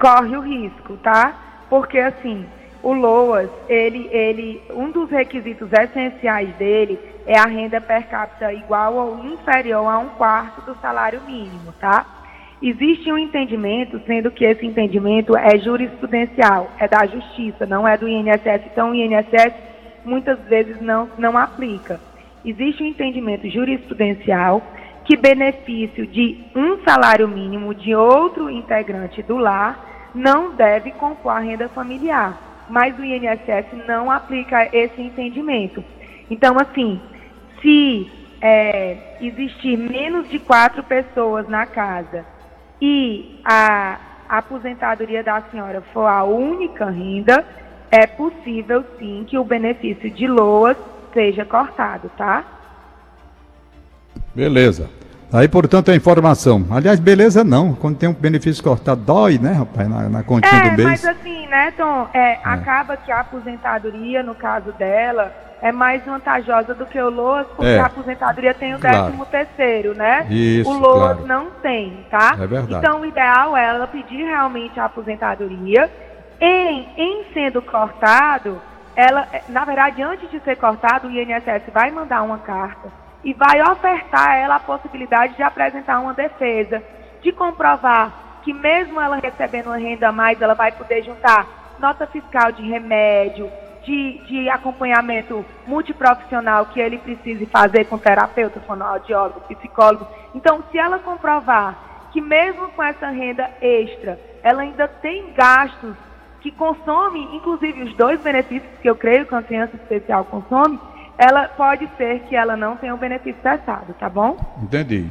Corre 0.00 0.36
o 0.36 0.40
risco, 0.40 0.96
tá? 0.98 1.34
Porque 1.68 1.98
assim, 1.98 2.46
o 2.82 2.92
LOAS, 2.92 3.50
ele, 3.68 4.08
ele, 4.12 4.62
um 4.70 4.90
dos 4.90 5.10
requisitos 5.10 5.68
essenciais 5.72 6.54
dele 6.56 6.98
é 7.26 7.36
a 7.36 7.44
renda 7.44 7.80
per 7.80 8.06
capita 8.06 8.52
igual 8.52 8.94
ou 8.94 9.24
inferior 9.24 9.86
a 9.86 9.98
um 9.98 10.08
quarto 10.10 10.62
do 10.62 10.80
salário 10.80 11.20
mínimo, 11.26 11.74
tá? 11.80 12.06
Existe 12.60 13.12
um 13.12 13.18
entendimento, 13.18 14.00
sendo 14.04 14.32
que 14.32 14.44
esse 14.44 14.66
entendimento 14.66 15.36
é 15.36 15.56
jurisprudencial, 15.58 16.68
é 16.78 16.88
da 16.88 17.06
justiça, 17.06 17.64
não 17.64 17.86
é 17.86 17.96
do 17.96 18.08
INSS. 18.08 18.66
Então, 18.66 18.90
o 18.90 18.94
INSS 18.94 19.54
muitas 20.04 20.40
vezes 20.40 20.80
não, 20.80 21.08
não 21.16 21.38
aplica. 21.38 22.00
Existe 22.44 22.82
um 22.82 22.86
entendimento 22.86 23.48
jurisprudencial 23.48 24.60
que 25.04 25.16
benefício 25.16 26.04
de 26.06 26.38
um 26.54 26.82
salário 26.82 27.28
mínimo 27.28 27.72
de 27.72 27.94
outro 27.94 28.50
integrante 28.50 29.22
do 29.22 29.38
lar 29.38 30.10
não 30.12 30.54
deve 30.54 30.90
compor 30.90 31.32
a 31.32 31.38
renda 31.38 31.68
familiar. 31.68 32.66
Mas 32.68 32.98
o 32.98 33.04
INSS 33.04 33.86
não 33.86 34.10
aplica 34.10 34.68
esse 34.76 35.00
entendimento. 35.00 35.82
Então, 36.28 36.56
assim, 36.58 37.00
se 37.62 38.10
é, 38.42 39.16
existir 39.20 39.76
menos 39.76 40.28
de 40.28 40.40
quatro 40.40 40.82
pessoas 40.82 41.48
na 41.48 41.64
casa 41.64 42.26
e 42.80 43.40
a, 43.44 43.98
aposentadoria 44.28 45.22
da 45.22 45.40
senhora 45.50 45.82
for 45.92 46.06
a 46.06 46.22
única 46.24 46.90
renda, 46.90 47.44
é 47.90 48.06
possível 48.06 48.84
sim 48.98 49.24
que 49.26 49.38
o 49.38 49.44
benefício 49.44 50.10
de 50.10 50.26
LOAS 50.26 50.76
seja 51.14 51.44
cortado, 51.44 52.10
tá? 52.16 52.44
Beleza. 54.34 54.90
Aí, 55.32 55.48
portanto, 55.48 55.90
a 55.90 55.96
informação. 55.96 56.66
Aliás, 56.70 57.00
beleza 57.00 57.44
não. 57.44 57.74
Quando 57.74 57.98
tem 57.98 58.08
um 58.08 58.14
benefício 58.14 58.62
cortado, 58.62 59.02
dói, 59.02 59.38
né, 59.38 59.52
rapaz, 59.52 59.88
na, 59.88 60.08
na 60.08 60.22
continha 60.22 60.54
é, 60.54 60.70
do 60.70 60.76
mês. 60.76 60.88
Mas 60.88 61.04
assim, 61.04 61.46
né, 61.48 61.70
Tom, 61.76 62.08
é, 62.14 62.34
é. 62.34 62.40
acaba 62.44 62.96
que 62.96 63.10
a 63.10 63.20
aposentadoria, 63.20 64.22
no 64.22 64.34
caso 64.34 64.72
dela, 64.72 65.34
é 65.60 65.72
mais 65.72 66.04
vantajosa 66.04 66.74
do 66.74 66.86
que 66.86 67.00
o 67.00 67.10
LOAS, 67.10 67.46
porque 67.48 67.72
é. 67.72 67.80
a 67.80 67.86
aposentadoria 67.86 68.54
tem 68.54 68.74
o 68.74 68.78
claro. 68.78 69.12
13 69.12 69.30
terceiro, 69.30 69.94
né? 69.94 70.26
Isso, 70.30 70.70
o 70.70 70.78
LOAS 70.78 71.18
claro. 71.18 71.26
não 71.26 71.50
tem, 71.62 72.06
tá? 72.10 72.36
É 72.40 72.46
verdade. 72.46 72.74
Então 72.74 73.00
o 73.00 73.06
ideal 73.06 73.56
é 73.56 73.64
ela 73.64 73.86
pedir 73.86 74.24
realmente 74.24 74.78
a 74.78 74.84
aposentadoria. 74.84 75.90
Em, 76.40 76.88
em 76.96 77.24
sendo 77.34 77.60
cortado, 77.60 78.60
ela, 78.94 79.26
na 79.48 79.64
verdade, 79.64 80.02
antes 80.02 80.30
de 80.30 80.38
ser 80.40 80.56
cortado, 80.56 81.08
o 81.08 81.10
INSS 81.10 81.64
vai 81.72 81.90
mandar 81.90 82.22
uma 82.22 82.38
carta 82.38 82.88
e 83.24 83.32
vai 83.34 83.60
ofertar 83.62 84.30
a 84.30 84.36
ela 84.36 84.56
a 84.56 84.60
possibilidade 84.60 85.34
de 85.34 85.42
apresentar 85.42 85.98
uma 85.98 86.14
defesa, 86.14 86.82
de 87.20 87.32
comprovar 87.32 88.40
que 88.42 88.52
mesmo 88.52 89.00
ela 89.00 89.16
recebendo 89.16 89.66
uma 89.66 89.76
renda 89.76 90.08
a 90.08 90.12
mais, 90.12 90.40
ela 90.40 90.54
vai 90.54 90.72
poder 90.72 91.02
juntar 91.02 91.76
nota 91.78 92.06
fiscal 92.06 92.50
de 92.52 92.62
remédio, 92.62 93.50
de, 93.88 94.18
de 94.26 94.50
acompanhamento 94.50 95.42
multiprofissional 95.66 96.66
que 96.66 96.78
ele 96.78 96.98
precise 96.98 97.46
fazer 97.46 97.86
com 97.86 97.96
terapeuta, 97.96 98.60
fonoaudiólogo, 98.60 99.40
psicólogo. 99.48 100.06
Então, 100.34 100.62
se 100.70 100.78
ela 100.78 100.98
comprovar 100.98 102.10
que 102.12 102.20
mesmo 102.20 102.68
com 102.68 102.82
essa 102.82 103.08
renda 103.08 103.50
extra, 103.62 104.20
ela 104.42 104.62
ainda 104.62 104.86
tem 104.86 105.32
gastos 105.34 105.94
que 106.42 106.52
consome, 106.52 107.34
inclusive 107.34 107.82
os 107.82 107.96
dois 107.96 108.20
benefícios 108.20 108.70
que 108.82 108.88
eu 108.88 108.94
creio 108.94 109.24
que 109.24 109.32
uma 109.32 109.42
criança 109.42 109.74
especial 109.76 110.24
consome, 110.26 110.78
ela 111.16 111.48
pode 111.48 111.88
ser 111.96 112.20
que 112.28 112.36
ela 112.36 112.56
não 112.56 112.76
tenha 112.76 112.92
o 112.92 112.96
um 112.96 113.00
benefício 113.00 113.40
cessado, 113.42 113.94
tá 113.98 114.08
bom? 114.08 114.36
Entendi. 114.62 115.06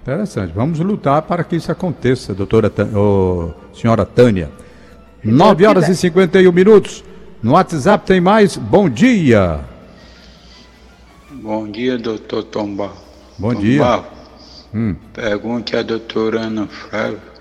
Interessante. 0.00 0.52
Vamos 0.52 0.80
lutar 0.80 1.22
para 1.22 1.44
que 1.44 1.54
isso 1.54 1.70
aconteça, 1.70 2.34
doutora, 2.34 2.72
oh, 2.96 3.52
senhora 3.72 4.04
Tânia. 4.04 4.50
9 5.22 5.66
horas 5.66 5.84
quiser. 5.84 5.92
e 5.92 6.10
51 6.10 6.50
minutos. 6.50 7.04
No 7.42 7.52
WhatsApp 7.52 8.06
tem 8.06 8.20
mais. 8.20 8.56
Bom 8.56 8.88
dia. 8.88 9.60
Bom 11.30 11.68
dia, 11.68 11.98
doutor 11.98 12.44
Tomba. 12.44 12.92
Bom 13.36 13.52
Tomba, 13.52 13.60
dia. 13.60 14.04
Hum. 14.74 14.96
Pergunte 15.12 15.76
à 15.76 15.82
doutora 15.82 16.42
Ana 16.42 16.66
Flávia 16.66 17.32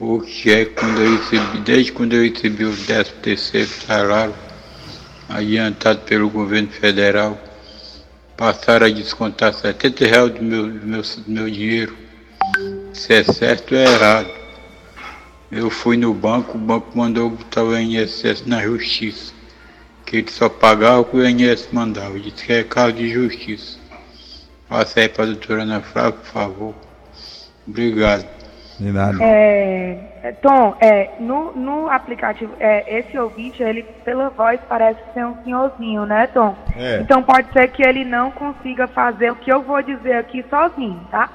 porque 0.00 0.64
quando 0.64 0.98
eu 0.98 1.16
recebi, 1.18 1.58
desde 1.58 1.92
quando 1.92 2.14
eu 2.14 2.22
recebi 2.22 2.64
o 2.64 2.74
13 2.74 3.12
terceiro 3.22 3.68
salário 3.68 4.34
adiantado 5.28 6.00
pelo 6.00 6.30
governo 6.30 6.68
federal, 6.68 7.38
passaram 8.34 8.86
a 8.86 8.90
descontar 8.90 9.52
70 9.52 10.06
reais 10.06 10.32
do 10.32 10.42
meu, 10.42 10.66
do 10.66 10.86
meu, 10.86 11.02
do 11.02 11.30
meu 11.30 11.50
dinheiro. 11.50 11.94
Se 12.94 13.12
é 13.12 13.24
certo 13.24 13.74
ou 13.74 13.78
é 13.78 13.84
errado. 13.84 14.39
Eu 15.50 15.68
fui 15.68 15.96
no 15.96 16.14
banco, 16.14 16.56
o 16.56 16.60
banco 16.60 16.96
mandou 16.96 17.30
botar 17.30 17.64
o 17.64 17.76
INSS 17.76 18.46
na 18.46 18.62
justiça. 18.62 19.34
Que 20.06 20.18
ele 20.18 20.30
só 20.30 20.48
pagava 20.48 21.00
o 21.00 21.04
que 21.04 21.16
o 21.16 21.28
INSS 21.28 21.70
mandava. 21.72 22.18
Disse 22.18 22.44
que 22.44 22.52
é 22.52 22.62
caso 22.62 22.92
de 22.92 23.08
justiça. 23.08 23.78
Passa 24.68 25.00
aí 25.00 25.08
para 25.08 25.24
a 25.24 25.26
doutora 25.26 25.62
Ana 25.62 25.80
Flávia, 25.80 26.12
por 26.12 26.26
favor. 26.26 26.74
Obrigado. 27.66 28.26
De 28.78 28.92
nada. 28.92 29.18
É, 29.20 30.32
Tom, 30.40 30.76
é, 30.80 31.10
no, 31.18 31.52
no 31.52 31.90
aplicativo, 31.90 32.54
é, 32.58 32.98
esse 32.98 33.18
ouvinte, 33.18 33.62
ele 33.62 33.82
pela 34.04 34.30
voz 34.30 34.60
parece 34.68 35.00
ser 35.12 35.26
um 35.26 35.36
senhorzinho, 35.42 36.06
né, 36.06 36.28
Tom? 36.28 36.56
É. 36.76 37.00
Então 37.00 37.22
pode 37.22 37.52
ser 37.52 37.68
que 37.68 37.82
ele 37.82 38.04
não 38.04 38.30
consiga 38.30 38.86
fazer 38.86 39.32
o 39.32 39.36
que 39.36 39.52
eu 39.52 39.62
vou 39.62 39.82
dizer 39.82 40.14
aqui 40.14 40.44
sozinho, 40.48 41.00
tá? 41.10 41.28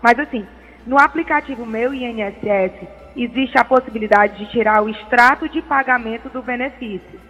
Mas 0.00 0.18
assim, 0.18 0.46
no 0.86 0.98
aplicativo 0.98 1.66
Meu 1.66 1.92
INSS, 1.92 2.86
existe 3.16 3.58
a 3.58 3.64
possibilidade 3.64 4.38
de 4.38 4.50
tirar 4.50 4.82
o 4.82 4.88
extrato 4.88 5.48
de 5.48 5.60
pagamento 5.62 6.28
do 6.28 6.42
benefício. 6.42 7.20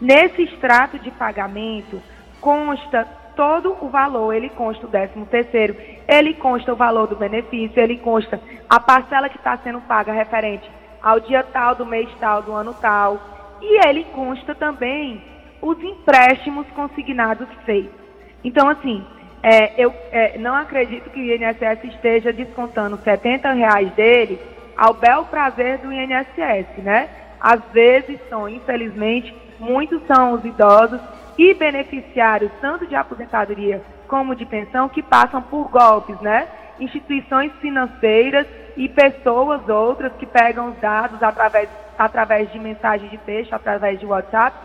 Nesse 0.00 0.42
extrato 0.42 0.98
de 0.98 1.10
pagamento 1.10 2.00
consta 2.40 3.04
todo 3.34 3.76
o 3.80 3.88
valor, 3.88 4.32
ele 4.32 4.48
consta 4.48 4.86
o 4.86 4.90
13 4.90 5.24
terceiro, 5.30 5.76
ele 6.08 6.34
consta 6.34 6.72
o 6.72 6.76
valor 6.76 7.06
do 7.06 7.16
benefício, 7.16 7.80
ele 7.80 7.96
consta 7.96 8.40
a 8.68 8.80
parcela 8.80 9.28
que 9.28 9.36
está 9.36 9.56
sendo 9.58 9.80
paga 9.82 10.12
referente 10.12 10.68
ao 11.00 11.20
dia 11.20 11.44
tal, 11.44 11.74
do 11.74 11.86
mês 11.86 12.08
tal, 12.18 12.42
do 12.42 12.52
ano 12.52 12.74
tal, 12.74 13.20
e 13.60 13.86
ele 13.86 14.04
consta 14.12 14.54
também 14.54 15.22
os 15.62 15.78
empréstimos 15.82 16.66
consignados 16.74 17.48
feitos. 17.64 17.98
Então, 18.42 18.68
assim, 18.68 19.04
é, 19.42 19.72
eu 19.80 19.92
é, 20.10 20.38
não 20.38 20.54
acredito 20.54 21.10
que 21.10 21.20
o 21.20 21.24
INSS 21.24 21.84
esteja 21.84 22.32
descontando 22.32 22.98
70 22.98 23.52
reais 23.52 23.90
dele 23.92 24.38
ao 24.78 24.94
bel 24.94 25.24
prazer 25.24 25.78
do 25.78 25.92
INSS, 25.92 26.78
né? 26.78 27.08
Às 27.40 27.60
vezes 27.72 28.20
são, 28.30 28.48
infelizmente, 28.48 29.34
muitos 29.58 30.00
são 30.06 30.34
os 30.34 30.44
idosos 30.44 31.00
e 31.36 31.52
beneficiários 31.52 32.52
tanto 32.60 32.86
de 32.86 32.94
aposentadoria 32.94 33.82
como 34.06 34.36
de 34.36 34.46
pensão 34.46 34.88
que 34.88 35.02
passam 35.02 35.42
por 35.42 35.68
golpes, 35.68 36.18
né? 36.20 36.46
Instituições 36.78 37.52
financeiras 37.60 38.46
e 38.76 38.88
pessoas 38.88 39.68
outras 39.68 40.12
que 40.12 40.24
pegam 40.24 40.70
os 40.70 40.78
dados 40.78 41.20
através, 41.22 41.68
através 41.98 42.50
de 42.52 42.58
mensagem 42.60 43.08
de 43.08 43.18
texto, 43.18 43.52
através 43.52 43.98
de 43.98 44.06
WhatsApp 44.06 44.56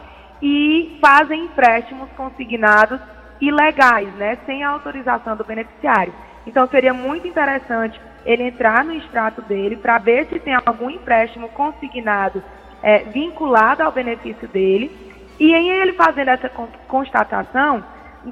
e 0.42 1.00
fazem 1.02 1.46
empréstimos 1.46 2.10
consignados 2.12 3.00
ilegais, 3.42 4.14
né? 4.16 4.38
Sem 4.46 4.64
a 4.64 4.70
autorização 4.70 5.36
do 5.36 5.44
beneficiário. 5.44 6.14
Então 6.46 6.68
seria 6.68 6.94
muito 6.94 7.28
interessante 7.28 8.00
ele 8.26 8.44
entrar 8.44 8.84
no 8.84 8.94
extrato 8.94 9.42
dele 9.42 9.76
para 9.76 9.98
ver 9.98 10.28
se 10.28 10.40
tem 10.40 10.56
algum 10.66 10.90
empréstimo 10.90 11.50
consignado 11.50 12.44
é, 12.82 13.00
vinculado 13.00 13.84
ao 13.84 13.92
benefício 13.92 14.48
dele 14.48 14.92
e 15.40 15.54
em 15.54 15.70
ele 15.82 15.94
fazendo 15.94 16.30
essa 16.30 16.50
constatação, 16.88 17.84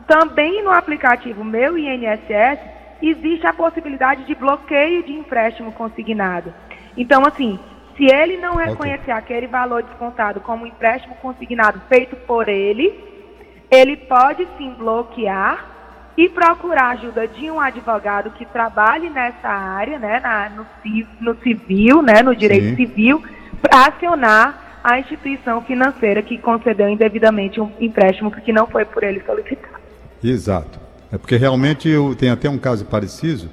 também 0.08 0.64
no 0.64 0.72
aplicativo 0.72 1.44
Meu 1.44 1.78
INSS, 1.78 2.60
existe 3.02 3.48
a 3.48 3.54
possibilidade 3.54 4.24
de 4.26 4.36
bloqueio 4.36 5.04
de 5.04 5.14
empréstimo 5.14 5.72
consignado. 5.72 6.54
Então, 6.96 7.24
assim, 7.26 7.60
se 7.98 8.06
ele 8.06 8.38
não 8.38 8.56
reconhecer 8.56 9.12
okay. 9.12 9.14
aquele 9.14 9.48
valor 9.48 9.84
descontado 9.84 10.40
como 10.42 10.68
empréstimo 10.68 11.16
consignado 11.16 11.82
feito 11.90 12.16
por 12.16 12.48
ele, 12.48 12.94
ele 13.70 13.98
pode 13.98 14.48
sim 14.58 14.74
bloquear 14.78 15.66
e 16.18 16.28
procurar 16.30 16.92
ajuda 16.92 17.28
de 17.28 17.50
um 17.50 17.60
advogado 17.60 18.32
que 18.32 18.46
trabalhe 18.46 19.10
nessa 19.10 19.48
área, 19.48 19.98
né, 19.98 20.20
na, 20.20 20.50
no, 20.50 20.66
no 21.20 21.42
civil, 21.42 22.02
né, 22.02 22.22
no 22.22 22.36
direito 22.36 22.70
sim. 22.70 22.76
civil, 22.76 23.24
para 23.62 23.88
acionar 23.88 24.80
a 24.84 25.00
instituição 25.00 25.62
financeira 25.62 26.22
que 26.22 26.38
concedeu 26.38 26.90
indevidamente 26.90 27.62
um 27.62 27.72
empréstimo 27.80 28.32
que 28.32 28.52
não 28.52 28.68
foi 28.68 28.84
por 28.84 29.04
ele 29.04 29.22
solicitado. 29.26 29.82
Exato. 30.24 30.80
É 31.12 31.18
porque 31.18 31.36
realmente 31.36 31.90
eu 31.90 32.16
tenho 32.16 32.34
até 32.34 32.50
um 32.50 32.58
caso 32.58 32.86
parecido, 32.86 33.50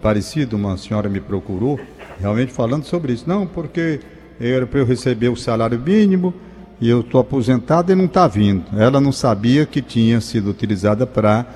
parecido, 0.00 0.56
uma 0.56 0.76
senhora 0.76 1.08
me 1.08 1.20
procurou, 1.20 1.80
realmente 2.20 2.52
falando 2.52 2.84
sobre 2.84 3.12
isso. 3.12 3.28
Não, 3.28 3.46
porque 3.46 4.00
era 4.40 4.66
para 4.66 4.80
eu 4.80 4.86
receber 4.86 5.28
o 5.28 5.36
salário 5.36 5.78
mínimo 5.78 6.32
e 6.80 6.88
eu 6.88 7.00
estou 7.00 7.20
aposentado 7.20 7.90
e 7.90 7.94
não 7.94 8.04
está 8.04 8.26
vindo. 8.26 8.64
Ela 8.78 9.00
não 9.00 9.12
sabia 9.12 9.66
que 9.66 9.82
tinha 9.82 10.20
sido 10.20 10.50
utilizada 10.50 11.06
para 11.06 11.46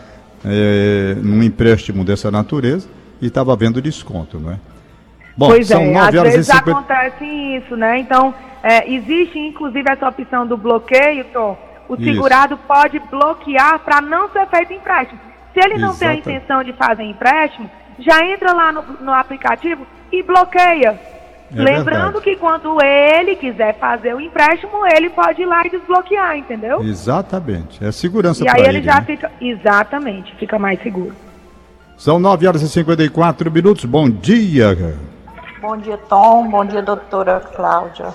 é, 0.44 1.16
um 1.22 1.42
empréstimo 1.42 2.04
dessa 2.04 2.30
natureza 2.30 2.88
e 3.20 3.26
estava 3.26 3.52
havendo 3.52 3.80
desconto, 3.80 4.38
não 4.38 4.52
é? 4.52 4.58
Bom, 5.36 5.48
pois 5.48 5.66
são 5.66 5.82
é, 5.82 5.96
às 5.96 6.10
vezes 6.10 6.46
50... 6.46 6.70
acontece 6.70 7.24
isso, 7.24 7.76
né? 7.76 7.98
Então, 7.98 8.34
é, 8.62 8.92
existe 8.92 9.38
inclusive 9.38 9.90
essa 9.90 10.08
opção 10.08 10.46
do 10.46 10.56
bloqueio, 10.56 11.24
Tom. 11.32 11.58
O 11.88 11.94
isso. 11.94 12.04
segurado 12.04 12.56
pode 12.56 12.98
bloquear 13.10 13.78
para 13.80 14.00
não 14.00 14.30
ser 14.30 14.46
feito 14.46 14.72
empréstimo. 14.72 15.20
Se 15.52 15.60
ele 15.64 15.78
não 15.78 15.94
tem 15.94 16.08
a 16.08 16.14
intenção 16.14 16.64
de 16.64 16.72
fazer 16.72 17.04
empréstimo, 17.04 17.70
já 17.98 18.24
entra 18.24 18.52
lá 18.52 18.72
no, 18.72 18.82
no 19.00 19.12
aplicativo 19.12 19.86
e 20.10 20.22
bloqueia. 20.22 20.98
É 21.52 21.62
Lembrando 21.62 21.84
verdade. 21.84 22.20
que 22.22 22.36
quando 22.36 22.82
ele 22.82 23.36
quiser 23.36 23.78
fazer 23.78 24.14
o 24.14 24.20
empréstimo, 24.20 24.86
ele 24.86 25.10
pode 25.10 25.42
ir 25.42 25.46
lá 25.46 25.64
e 25.66 25.70
desbloquear, 25.70 26.36
entendeu? 26.36 26.82
Exatamente. 26.82 27.84
É 27.84 27.92
segurança 27.92 28.44
para 28.44 28.58
ele. 28.58 28.62
E 28.62 28.68
aí 28.68 28.76
ele 28.76 28.84
já 28.84 28.96
né? 28.96 29.02
fica, 29.02 29.30
exatamente, 29.40 30.34
fica 30.36 30.58
mais 30.58 30.82
seguro. 30.82 31.14
São 31.96 32.18
9 32.18 32.46
horas 32.46 32.62
e 32.62 32.68
54 32.68 33.50
minutos. 33.50 33.84
Bom 33.84 34.08
dia. 34.10 34.76
Bom 35.60 35.76
dia, 35.76 35.96
Tom. 35.96 36.48
Bom 36.48 36.64
dia, 36.64 36.82
doutora 36.82 37.40
Cláudia. 37.40 38.12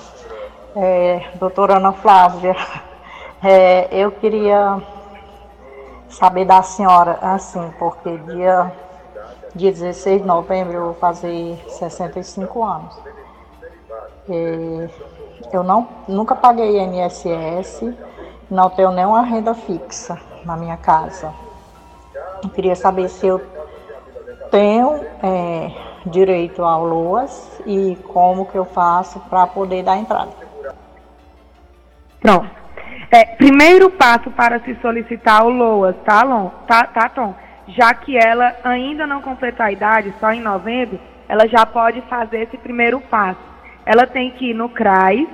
É, 0.76 1.30
doutora 1.40 1.78
Ana 1.78 1.92
Flávia, 1.92 2.56
é, 3.44 3.88
eu 3.92 4.12
queria 4.12 4.80
saber 6.10 6.46
da 6.46 6.62
senhora, 6.62 7.18
assim, 7.22 7.74
porque 7.80 8.18
dia, 8.18 8.72
dia 9.56 9.72
16 9.72 10.22
de 10.22 10.28
novembro 10.28 10.74
eu 10.74 10.84
vou 10.86 10.94
fazer 10.94 11.58
65 11.68 12.64
anos. 12.64 13.09
Eu 15.52 15.64
não, 15.64 15.88
nunca 16.08 16.36
paguei 16.36 16.80
INSS, 16.80 17.94
não 18.50 18.70
tenho 18.70 18.92
nenhuma 18.92 19.22
renda 19.22 19.54
fixa 19.54 20.18
na 20.46 20.56
minha 20.56 20.78
casa. 20.78 21.34
Eu 22.44 22.50
queria 22.50 22.76
saber 22.76 23.10
se 23.10 23.28
eu 23.28 23.42
tenho 24.52 25.04
é, 25.24 25.72
direito 26.06 26.64
ao 26.64 26.86
LOAS 26.86 27.62
e 27.66 27.98
como 28.08 28.46
que 28.46 28.58
eu 28.58 28.66
faço 28.66 29.20
para 29.22 29.48
poder 29.48 29.84
dar 29.84 29.98
entrada. 29.98 30.32
Pronto. 32.20 32.50
É, 33.12 33.26
primeiro 33.26 33.90
passo 33.90 34.30
para 34.32 34.60
se 34.60 34.76
solicitar 34.82 35.44
o 35.46 35.50
LOAS, 35.50 35.96
tá, 36.06 36.24
Lon? 36.24 36.50
Tá, 36.68 36.86
tá, 36.86 37.10
Tom? 37.10 37.34
Já 37.68 37.94
que 37.94 38.18
ela 38.18 38.56
ainda 38.64 39.08
não 39.08 39.22
completou 39.22 39.66
a 39.66 39.72
idade, 39.72 40.14
só 40.20 40.32
em 40.32 40.42
novembro, 40.42 41.00
ela 41.28 41.48
já 41.48 41.66
pode 41.66 42.02
fazer 42.02 42.42
esse 42.44 42.58
primeiro 42.58 43.00
passo. 43.00 43.49
Ela 43.90 44.06
tem 44.06 44.30
que 44.30 44.52
ir 44.52 44.54
no 44.54 44.70
CRAS 44.70 45.28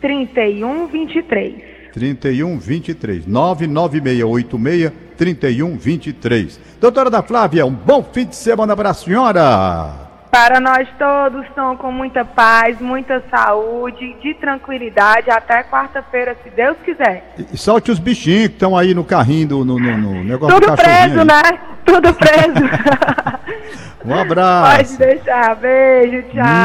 3123 0.00 1.74
3123 1.94 3.26
99686 3.26 4.92
3123 5.16 6.60
Doutora 6.80 7.08
da 7.08 7.22
Flávia, 7.22 7.64
um 7.64 7.72
bom 7.72 8.02
fim 8.02 8.26
de 8.26 8.34
semana 8.36 8.76
para 8.76 8.90
a 8.90 8.94
senhora! 8.94 10.03
Para 10.34 10.58
nós 10.58 10.88
todos, 10.98 11.46
estão 11.46 11.76
com 11.76 11.92
muita 11.92 12.24
paz, 12.24 12.80
muita 12.80 13.22
saúde, 13.30 14.16
de 14.20 14.34
tranquilidade, 14.34 15.30
até 15.30 15.62
quarta-feira, 15.62 16.36
se 16.42 16.50
Deus 16.50 16.76
quiser. 16.84 17.34
E, 17.38 17.54
e 17.54 17.56
solte 17.56 17.92
os 17.92 18.00
bichinhos 18.00 18.48
que 18.48 18.54
estão 18.54 18.76
aí 18.76 18.94
no 18.94 19.04
carrinho, 19.04 19.46
do, 19.46 19.64
no, 19.64 19.78
no, 19.78 19.96
no 19.96 20.24
negócio 20.24 20.60
Tudo 20.60 20.74
preso, 20.74 21.20
aí. 21.20 21.24
né? 21.24 21.42
Tudo 21.84 22.12
preso. 22.18 22.64
um 24.04 24.12
abraço. 24.12 24.96
Pode 24.96 24.96
deixar. 24.96 25.54
Beijo, 25.54 26.22
tchau. 26.32 26.42
Hum. 26.42 26.62